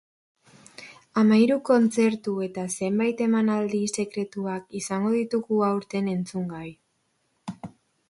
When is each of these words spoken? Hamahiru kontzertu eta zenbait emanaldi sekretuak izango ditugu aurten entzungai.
Hamahiru 1.21 1.57
kontzertu 1.69 2.33
eta 2.47 2.65
zenbait 2.81 3.23
emanaldi 3.27 3.83
sekretuak 4.01 4.69
izango 4.83 5.15
ditugu 5.21 5.65
aurten 5.73 6.15
entzungai. 6.19 6.69